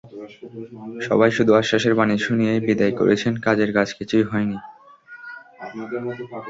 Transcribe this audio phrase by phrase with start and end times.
[1.07, 4.57] সবাই শুধু আশ্বাসের বাণী শুনিয়েই বিদায় করেছেন কাজের কাজ কিছুই হয়নি।